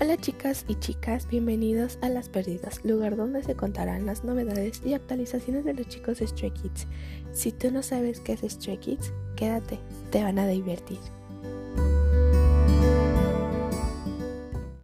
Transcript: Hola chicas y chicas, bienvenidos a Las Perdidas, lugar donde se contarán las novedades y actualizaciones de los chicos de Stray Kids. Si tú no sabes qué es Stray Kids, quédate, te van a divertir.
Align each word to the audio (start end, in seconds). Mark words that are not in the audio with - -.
Hola 0.00 0.16
chicas 0.16 0.64
y 0.68 0.76
chicas, 0.76 1.26
bienvenidos 1.26 1.98
a 2.02 2.08
Las 2.08 2.28
Perdidas, 2.28 2.84
lugar 2.84 3.16
donde 3.16 3.42
se 3.42 3.56
contarán 3.56 4.06
las 4.06 4.22
novedades 4.22 4.80
y 4.86 4.94
actualizaciones 4.94 5.64
de 5.64 5.74
los 5.74 5.88
chicos 5.88 6.20
de 6.20 6.28
Stray 6.28 6.52
Kids. 6.52 6.86
Si 7.32 7.50
tú 7.50 7.72
no 7.72 7.82
sabes 7.82 8.20
qué 8.20 8.34
es 8.34 8.42
Stray 8.42 8.78
Kids, 8.78 9.12
quédate, 9.34 9.80
te 10.12 10.22
van 10.22 10.38
a 10.38 10.46
divertir. 10.46 11.00